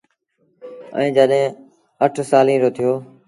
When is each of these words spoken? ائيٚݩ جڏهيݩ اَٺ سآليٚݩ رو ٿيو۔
ائيٚݩ 0.95 1.15
جڏهيݩ 1.15 1.55
اَٺ 2.03 2.13
سآليٚݩ 2.29 2.61
رو 2.63 2.69
ٿيو۔ 2.75 2.91